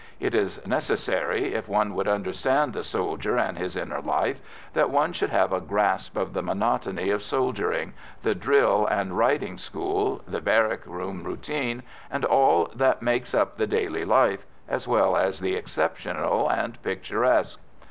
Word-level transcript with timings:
It 0.19 0.33
is 0.33 0.65
necessary, 0.65 1.53
if 1.53 1.69
one 1.69 1.93
would 1.93 2.07
understand 2.07 2.73
the 2.73 2.83
soldier 2.83 3.37
and 3.37 3.55
his 3.59 3.75
inner 3.75 4.01
life, 4.01 4.41
that 4.73 4.89
one 4.89 5.13
should 5.13 5.29
have 5.29 5.53
a 5.53 5.61
grasp 5.61 6.17
of 6.17 6.33
the 6.33 6.41
monotony 6.41 7.11
of 7.11 7.21
soldiering, 7.21 7.93
the 8.23 8.33
drill 8.33 8.87
and 8.87 9.15
riding 9.15 9.59
school, 9.59 10.23
the 10.27 10.41
barrack 10.41 10.87
room 10.87 11.23
routine, 11.23 11.83
and 12.09 12.25
all 12.25 12.67
that 12.73 13.03
makes 13.03 13.35
up 13.35 13.57
the 13.57 13.67
daily 13.67 14.03
life, 14.03 14.43
as 14.67 14.87
well 14.87 15.15
as 15.15 15.39
the 15.39 15.53
exceptional 15.55 16.49
and 16.49 16.81
picturesque. 16.81 17.59